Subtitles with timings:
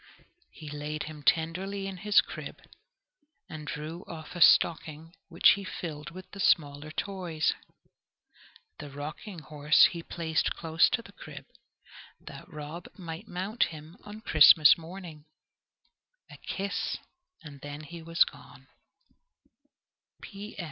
[0.49, 2.59] He laid him tenderly in his crib,
[3.47, 7.53] and drew off a stocking, which he filled with the smaller toys.
[8.79, 11.45] The rocking horse he placed close to the crib,
[12.19, 15.25] that Rob might mount him on Christmas morning.
[16.31, 16.97] A kiss,
[17.43, 18.65] and he was gone.